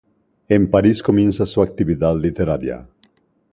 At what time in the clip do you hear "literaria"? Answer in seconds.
2.19-2.87